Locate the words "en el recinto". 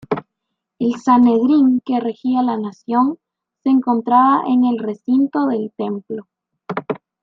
4.47-5.45